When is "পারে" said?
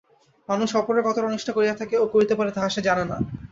2.35-2.51